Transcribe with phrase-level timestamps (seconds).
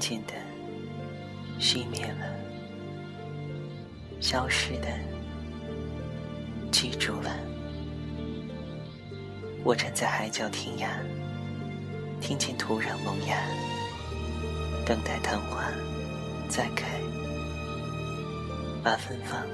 [0.00, 0.32] 渐渐的
[1.60, 2.34] 熄灭了，
[4.18, 4.88] 消失的
[6.72, 7.30] 记住了。
[9.62, 10.88] 我站在海角天涯，
[12.18, 13.36] 听见土壤萌芽，
[14.86, 15.70] 等待昙花
[16.48, 16.86] 再开，
[18.82, 19.46] 把芬芳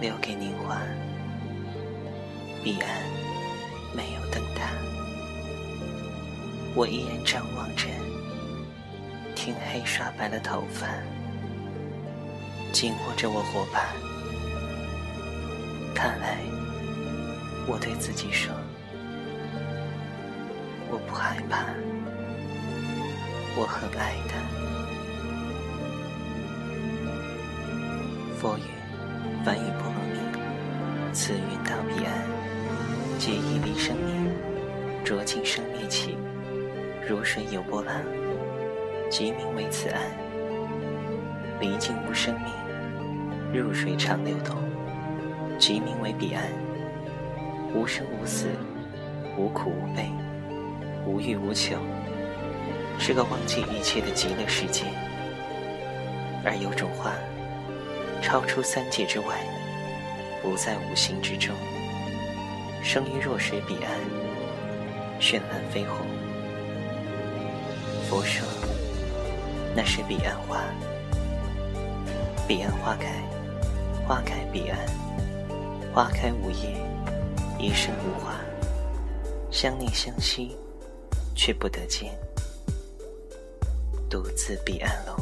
[0.00, 0.80] 留给年华。
[2.62, 2.88] 彼岸
[3.96, 4.70] 没有灯塔，
[6.76, 7.88] 我依然张望着。
[9.44, 10.86] 天黑刷白了头发，
[12.70, 13.88] 紧握着我火把。
[15.92, 16.38] 看来，
[17.66, 18.54] 我对自己说，
[20.92, 21.64] 我不害怕，
[23.56, 24.38] 我很爱他。
[28.38, 28.62] 佛语，
[29.44, 30.20] 梵语波罗蜜，
[31.12, 32.14] 此云到彼岸，
[33.18, 34.14] 皆一粒生灭，
[35.04, 36.16] 浊尽生灭起，
[37.08, 37.96] 如水有波浪。
[39.12, 40.00] 即名为此岸，
[41.60, 42.50] 离境无生命，
[43.52, 44.56] 入水常流动；
[45.58, 46.44] 即名为彼岸，
[47.74, 48.46] 无生无死，
[49.36, 50.08] 无苦无悲，
[51.04, 51.76] 无欲无求，
[52.98, 54.84] 是个忘记一切的极乐世界。
[56.42, 57.12] 而有种花，
[58.22, 59.36] 超出三界之外，
[60.40, 61.54] 不在五行之中，
[62.82, 63.90] 生于弱水彼岸，
[65.20, 66.06] 绚烂绯红。
[68.08, 68.48] 佛说。
[69.74, 70.62] 那是彼岸花，
[72.46, 73.22] 彼岸花开，
[74.06, 74.78] 花开彼岸，
[75.94, 76.76] 花开无叶，
[77.58, 78.34] 一生无花，
[79.50, 80.56] 相念相惜，
[81.34, 82.12] 却不得见，
[84.10, 85.21] 独自彼岸楼。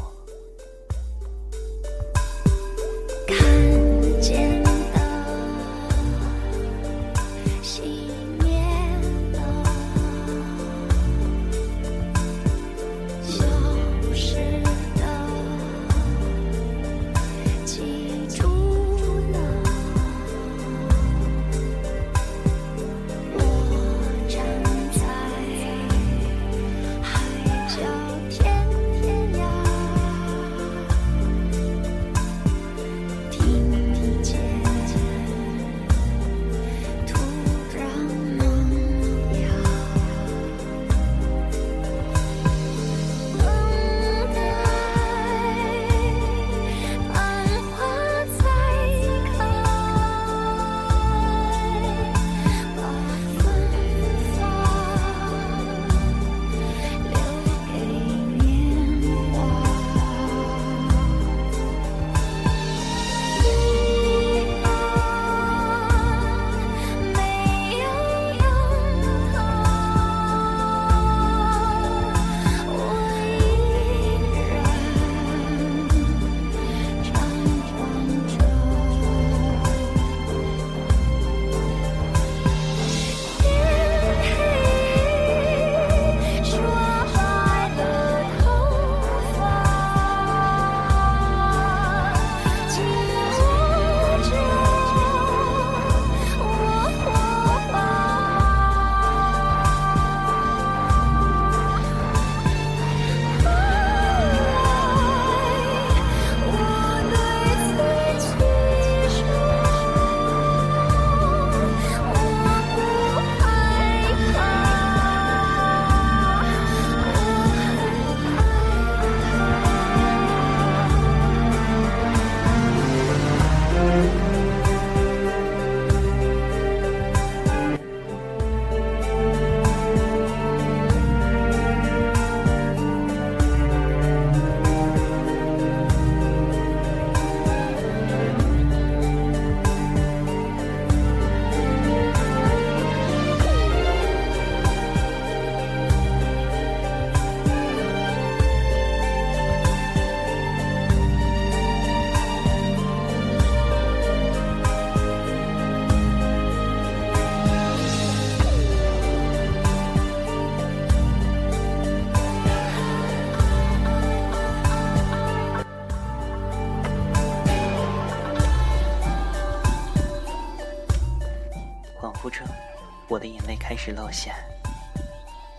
[173.11, 174.37] 我的眼泪开始落下，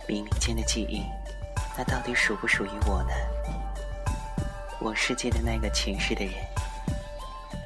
[0.08, 1.04] 冥冥间的记忆，
[1.76, 3.12] 那到底属不属于我呢？
[4.80, 6.32] 我世界的那个前世的人，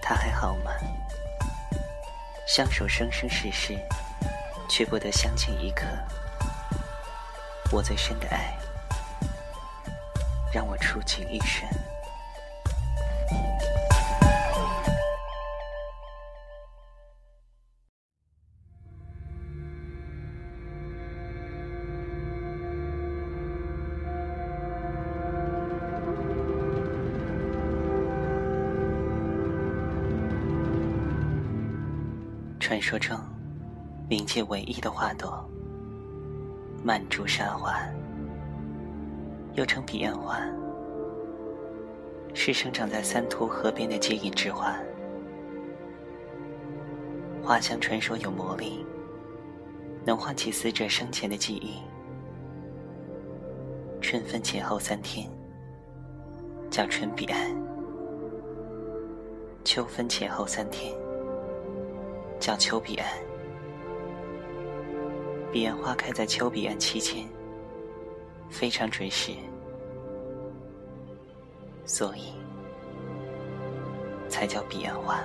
[0.03, 0.73] 他还好吗？
[2.49, 3.79] 相守生生世世，
[4.69, 5.87] 却不得相见一刻。
[7.71, 8.59] 我最深的爱，
[10.53, 11.65] 让我触景一生。
[32.67, 33.17] 传说中，
[34.11, 35.49] 冥界唯一的花朵——
[36.83, 37.79] 曼珠沙华，
[39.55, 40.41] 又称彼岸花，
[42.35, 44.77] 是生长在三途河边的接引之花。
[47.41, 48.85] 花香传说有魔力，
[50.05, 51.81] 能唤起死者生前的记忆。
[54.01, 55.31] 春分前后三天
[56.69, 57.57] 叫春彼岸，
[59.63, 60.93] 秋分前后三天。
[62.39, 63.09] 叫丘比安，
[65.53, 67.27] 彼岸花开在丘比安期间，
[68.51, 69.33] 非常准时，
[71.85, 72.33] 所以
[74.29, 75.21] 才叫彼岸花。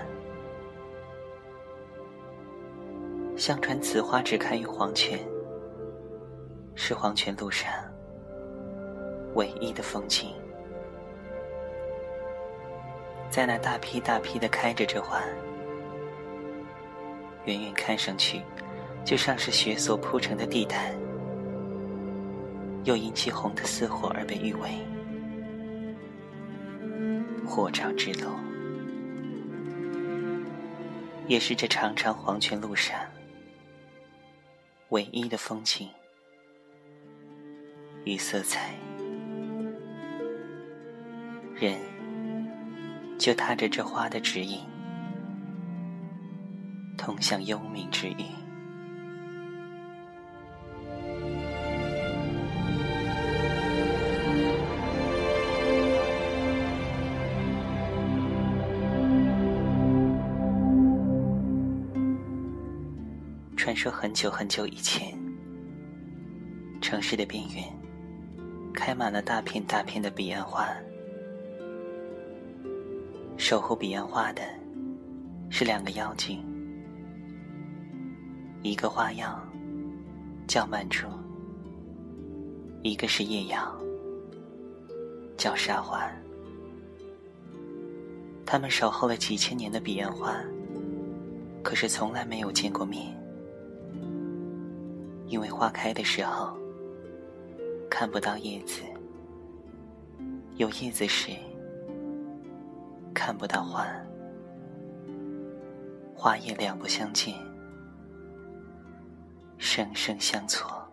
[3.37, 5.19] 相传此花只开于黄泉，
[6.75, 7.71] 是黄泉路上
[9.35, 10.33] 唯一的风景。
[13.29, 15.21] 在那大批大批的开着这花。
[17.45, 18.41] 远远看上去，
[19.03, 20.95] 就像是雪所铺成的地毯，
[22.83, 24.69] 又因其红的似火而被誉为
[27.45, 28.29] “火照之路”，
[31.27, 32.95] 也是这长长黄泉路上
[34.89, 35.89] 唯一的风景
[38.05, 38.75] 与色彩。
[41.55, 41.79] 人
[43.19, 44.70] 就踏着这花的指引。
[47.01, 48.15] 通向幽冥之域。
[63.57, 65.17] 传说很久很久以前，
[66.81, 67.63] 城市的边缘
[68.75, 70.69] 开满了大片大片的彼岸花，
[73.37, 74.43] 守护彼岸花的
[75.49, 76.50] 是两个妖精。
[78.63, 79.41] 一个花样
[80.47, 81.07] 叫曼珠，
[82.83, 83.75] 一个是夜阳
[85.35, 85.99] 叫沙环。
[88.45, 90.35] 他们守候了几千年的彼岸花，
[91.63, 93.17] 可是从来没有见过面，
[95.25, 96.55] 因为花开的时候
[97.89, 98.81] 看不到叶子，
[100.57, 101.31] 有叶子时
[103.11, 103.87] 看不到花，
[106.13, 107.33] 花叶两不相见。
[109.61, 110.83] 生生相错，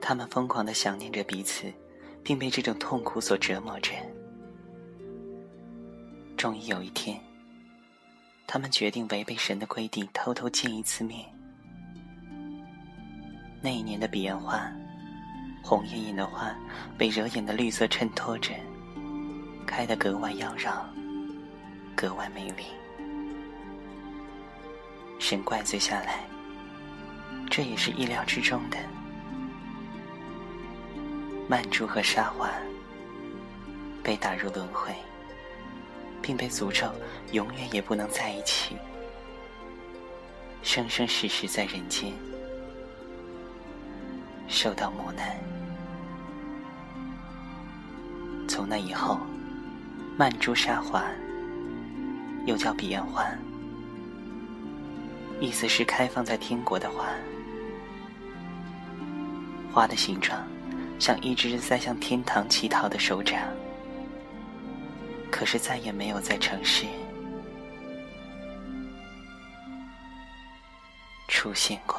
[0.00, 1.70] 他们疯狂的想念着彼此，
[2.24, 3.92] 并被这种痛苦所折磨着。
[6.34, 7.20] 终于有一天，
[8.46, 11.26] 他们决定违背神的规定，偷偷见一次面。
[13.60, 14.72] 那一年的彼岸花，
[15.62, 16.56] 红艳艳的花，
[16.96, 18.54] 被惹眼的绿色衬托着，
[19.66, 20.82] 开得格外妖娆，
[21.94, 22.64] 格外美丽。
[25.18, 26.24] 神怪罪下来。
[27.54, 28.78] 这也是意料之中的。
[31.46, 32.48] 曼珠和沙华
[34.02, 34.90] 被打入轮回，
[36.22, 36.90] 并被诅咒
[37.32, 38.74] 永远也不能在一起，
[40.62, 42.10] 生生世世在人间
[44.48, 45.36] 受到磨难。
[48.48, 49.20] 从那以后，
[50.16, 51.04] 曼珠沙华
[52.46, 53.26] 又叫彼岸花，
[55.38, 57.10] 意思是开放在天国的花。
[59.72, 60.38] 花的形状，
[60.98, 63.40] 像一只在向天堂乞讨的手掌，
[65.30, 66.84] 可是再也没有在城市
[71.26, 71.98] 出现过。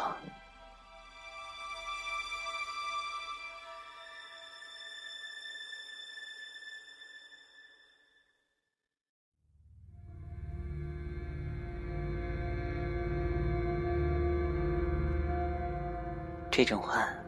[16.51, 17.22] 这种花。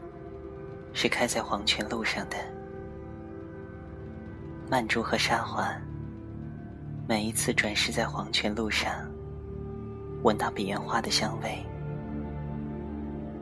[0.98, 2.38] 是开在黄泉路上的
[4.66, 5.70] 曼珠和沙华。
[7.06, 8.90] 每一次转世在黄泉路上，
[10.22, 11.62] 闻到彼岸花的香味，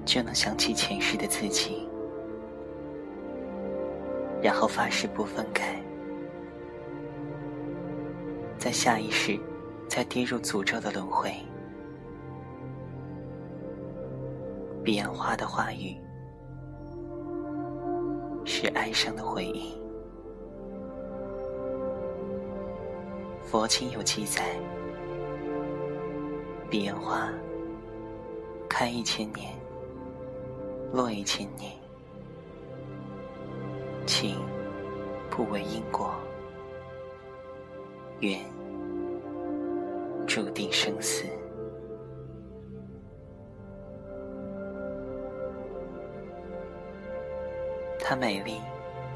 [0.05, 1.89] 就能想起前世的自己，
[4.43, 5.81] 然后发誓不分开，
[8.59, 9.39] 在下一世
[9.89, 11.33] 再跌入诅咒的轮回。
[14.83, 15.97] 彼岸花的话语。
[18.65, 19.75] 是哀伤的回忆。
[23.43, 24.43] 佛经有记载，
[26.71, 27.29] 彼岸花
[28.67, 29.53] 开一千年，
[30.95, 31.73] 落一千年，
[34.07, 34.41] 情
[35.29, 36.15] 不为因果，
[38.21, 38.41] 缘
[40.27, 41.27] 注定生死。
[48.07, 48.61] 它美丽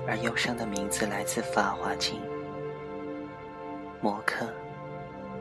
[0.06, 2.18] 而忧伤的名字来自《法华经》。
[4.00, 4.46] 摩诃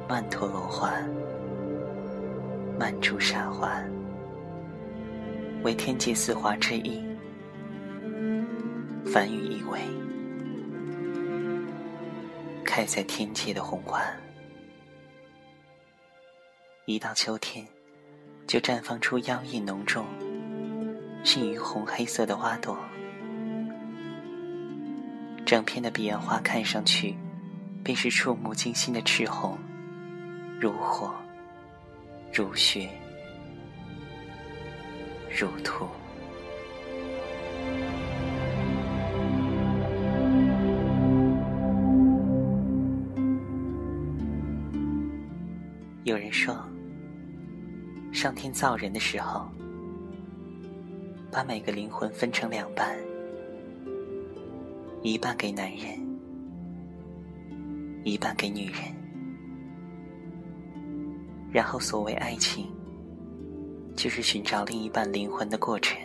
[0.05, 0.91] 曼陀罗花，
[2.77, 3.81] 曼珠沙华，
[5.63, 7.01] 为天界四花之一。
[9.05, 9.79] 梵语意为
[12.65, 14.01] 开在天界的红花。
[16.83, 17.65] 一到秋天，
[18.45, 20.05] 就绽放出妖异浓重、
[21.23, 22.77] 近于红黑色的花朵。
[25.47, 27.15] 整片的彼岸花看上去，
[27.81, 29.57] 便是触目惊心的赤红，
[30.59, 31.09] 如火，
[32.33, 32.89] 如血，
[35.39, 35.87] 如土。
[46.03, 46.53] 有人说，
[48.11, 49.49] 上天造人的时候，
[51.31, 53.06] 把每个灵魂分成两半。
[55.03, 55.87] 一半给男人，
[58.03, 58.81] 一半给女人，
[61.51, 62.67] 然后所谓爱情，
[63.95, 65.97] 就是寻找另一半灵魂的过程。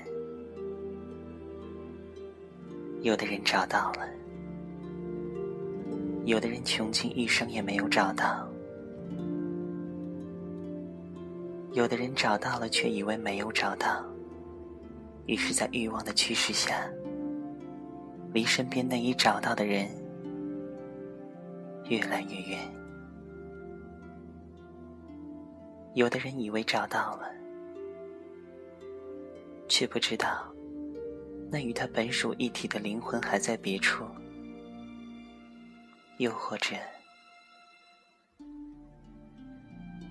[3.00, 4.06] 有的人找到了，
[6.24, 8.46] 有的人穷尽一生也没有找到，
[11.72, 14.04] 有的人找到了却以为没有找到，
[15.26, 16.88] 于是，在欲望的驱使下。
[18.32, 19.86] 离身边那已找到的人
[21.84, 22.58] 越来越远。
[25.94, 27.30] 有的人以为找到了，
[29.68, 30.50] 却不知道
[31.50, 34.06] 那与他本属一体的灵魂还在别处。
[36.16, 36.74] 又或者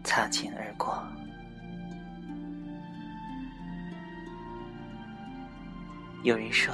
[0.04, 1.02] 擦肩而过。
[6.24, 6.72] 有人说。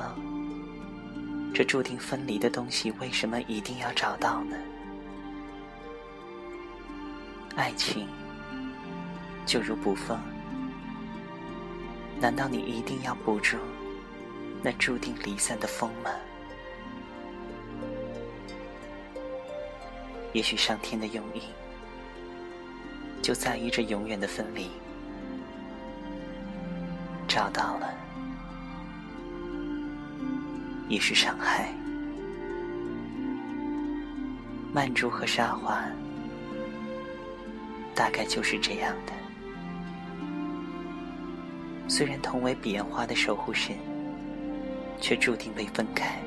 [1.53, 4.55] 这注定分离的东西，为什么一定要找到呢？
[7.55, 8.07] 爱情
[9.45, 10.19] 就如捕风，
[12.19, 13.57] 难道你一定要捕住
[14.61, 16.11] 那注定离散的风吗？
[20.33, 21.41] 也许上天的用意
[23.23, 24.69] 就在于这永远的分离，
[27.27, 28.06] 找到了。
[30.87, 31.73] 也是伤害。
[34.73, 35.83] 曼珠和沙华，
[37.95, 39.13] 大概就是这样的。
[41.89, 43.75] 虽然同为彼岸花的守护神，
[44.99, 46.19] 却注定被分开。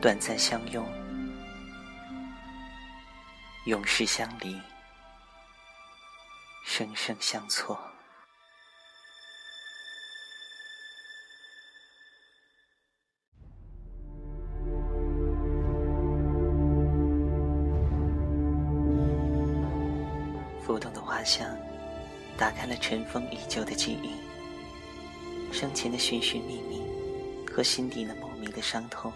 [0.00, 0.86] 短暂相拥，
[3.66, 4.56] 永世相离，
[6.64, 7.89] 生生相错。
[21.30, 21.56] 像，
[22.36, 24.10] 打开了尘封已久的记忆。
[25.52, 26.82] 生前的寻寻觅觅，
[27.48, 29.12] 和心底那莫名的伤痛，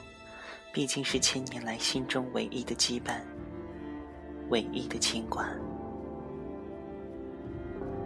[0.72, 3.20] 毕竟是千年来心中唯一的羁绊，
[4.48, 5.48] 唯一的牵挂。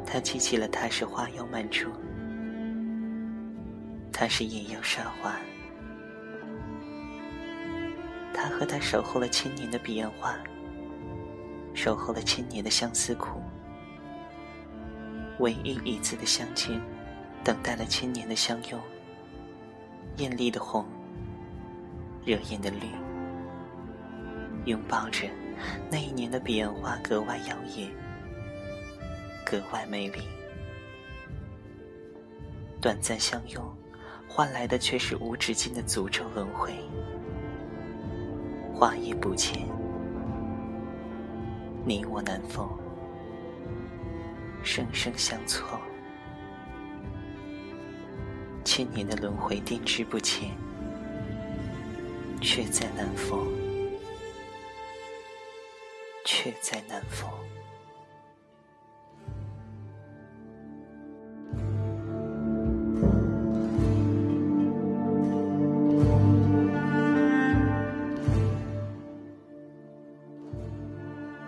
[0.06, 1.90] 他记起了他是花妖曼珠，
[4.10, 5.36] 他是野妖沙华，
[8.32, 10.34] 他和他守候了千年的彼岸花。
[11.74, 13.40] 守候了千年的相思苦，
[15.38, 16.80] 唯一一次的相见，
[17.44, 18.80] 等待了千年的相拥。
[20.16, 20.84] 艳丽的红，
[22.24, 22.88] 热艳的绿，
[24.64, 25.28] 拥抱着
[25.90, 27.88] 那一年的彼岸花，格外耀眼，
[29.46, 30.20] 格外美丽。
[32.80, 33.64] 短暂相拥，
[34.28, 36.72] 换来的却是无止境的诅咒轮回。
[38.74, 39.66] 花叶不见。
[41.84, 42.68] 你我难逢，
[44.68, 45.80] 生生相错。
[48.62, 50.50] 千年的轮回定之不前，
[52.42, 53.48] 却再难逢，
[56.22, 57.30] 却再难逢。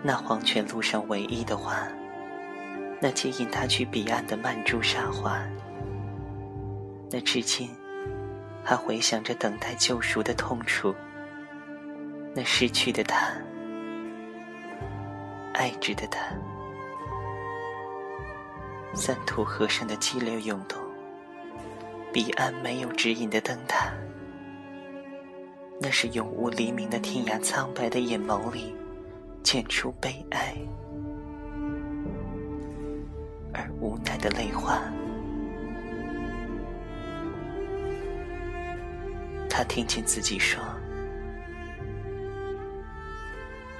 [0.03, 1.87] 那黄泉路上唯一的花。
[3.01, 5.41] 那接引他去彼岸的曼珠沙华，
[7.09, 7.67] 那至今
[8.63, 10.93] 还回想着等待救赎的痛楚，
[12.35, 13.33] 那失去的他，
[15.53, 16.19] 爱着的他，
[18.93, 20.79] 三途河上的激流涌动，
[22.13, 23.91] 彼岸没有指引的灯塔，
[25.79, 28.75] 那是永无黎明的天涯苍白的眼眸里。
[29.43, 30.55] 溅出悲哀
[33.53, 34.81] 而无奈的泪花。
[39.49, 40.63] 他听见自己说：“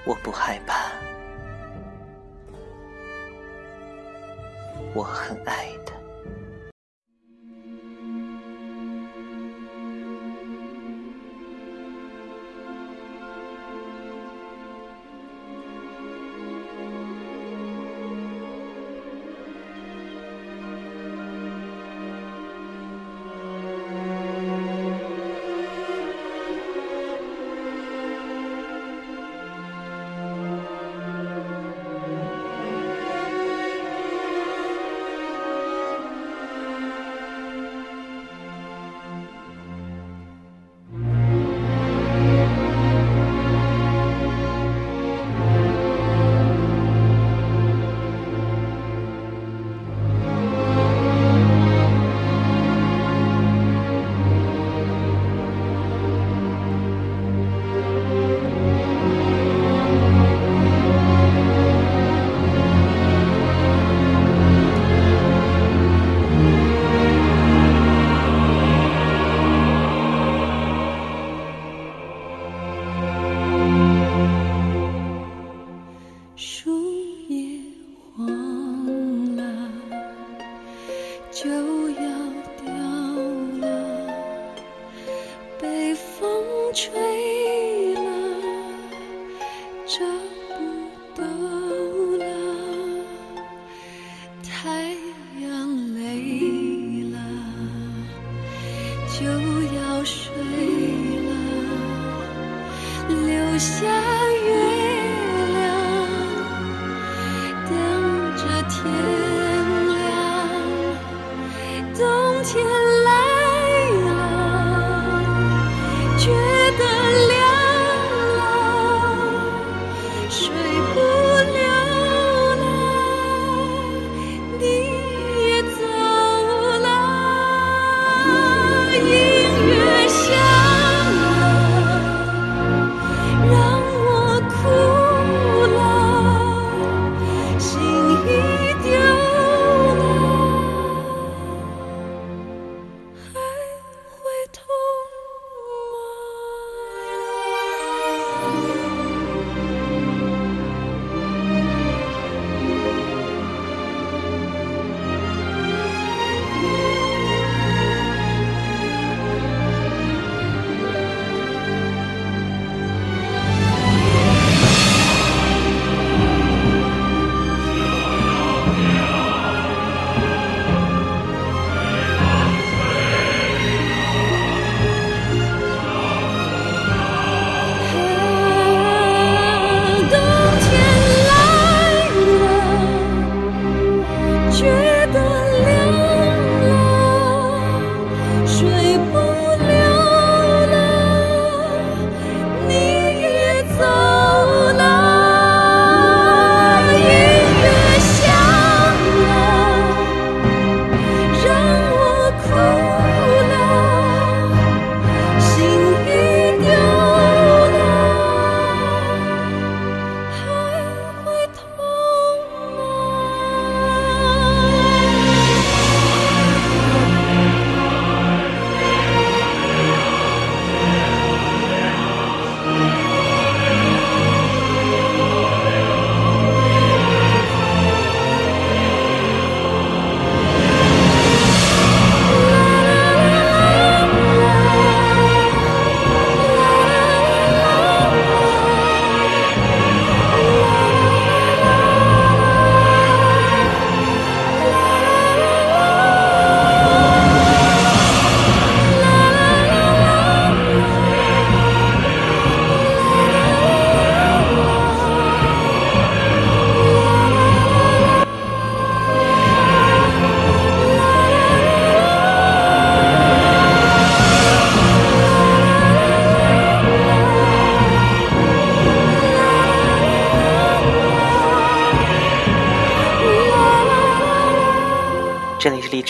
[0.05, 0.91] 我不害怕，
[4.93, 5.93] 我很爱的。”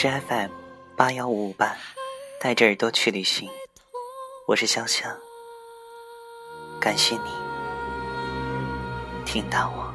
[0.02, 0.50] 是 FM
[0.98, 1.78] 八幺五五八，
[2.40, 3.48] 带着耳朵去旅行。
[4.48, 5.16] 我是香香，
[6.80, 7.30] 感谢你
[9.24, 9.90] 听到我。